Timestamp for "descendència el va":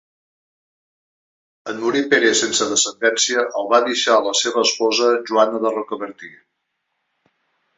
2.71-3.83